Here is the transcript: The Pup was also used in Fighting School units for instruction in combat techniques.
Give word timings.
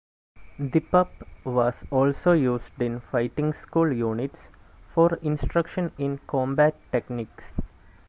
The 0.57 0.79
Pup 0.79 1.11
was 1.45 1.75
also 1.91 2.31
used 2.31 2.81
in 2.81 3.01
Fighting 3.01 3.53
School 3.53 3.93
units 3.93 4.47
for 4.95 5.13
instruction 5.21 5.91
in 5.99 6.17
combat 6.25 6.73
techniques. 6.91 7.51